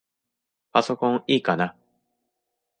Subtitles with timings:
[0.71, 1.75] パソコンいいかな？